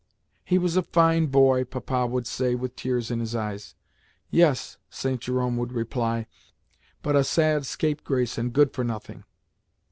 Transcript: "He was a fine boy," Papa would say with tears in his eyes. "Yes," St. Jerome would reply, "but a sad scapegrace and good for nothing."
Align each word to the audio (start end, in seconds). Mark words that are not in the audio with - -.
"He 0.43 0.57
was 0.57 0.75
a 0.75 0.81
fine 0.81 1.27
boy," 1.27 1.63
Papa 1.63 2.07
would 2.07 2.25
say 2.25 2.55
with 2.55 2.75
tears 2.75 3.11
in 3.11 3.19
his 3.19 3.35
eyes. 3.35 3.75
"Yes," 4.31 4.77
St. 4.89 5.21
Jerome 5.21 5.57
would 5.57 5.73
reply, 5.73 6.25
"but 7.03 7.15
a 7.15 7.23
sad 7.23 7.67
scapegrace 7.67 8.35
and 8.35 8.51
good 8.51 8.73
for 8.73 8.83
nothing." 8.83 9.25